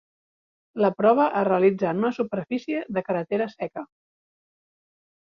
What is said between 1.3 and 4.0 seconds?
es realitza en una superfície de carretera seca.